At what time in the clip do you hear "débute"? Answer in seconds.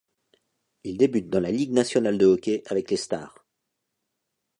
0.97-1.29